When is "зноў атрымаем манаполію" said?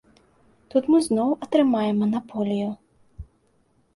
1.07-2.71